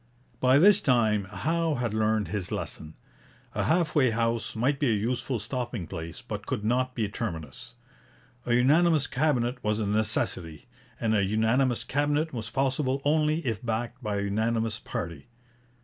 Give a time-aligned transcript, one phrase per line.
[0.39, 2.95] By this time Howe had learned his lesson.
[3.53, 7.07] A half way house might be a useful stopping place, but could not be a
[7.07, 7.75] terminus.
[8.47, 10.65] A unanimous Cabinet was a necessity,
[10.99, 15.27] and a unanimous Cabinet was possible only if backed by a unanimous party.